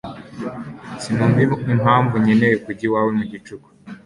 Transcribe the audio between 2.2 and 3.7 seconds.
nkeneye kujya iwawe mu gicuku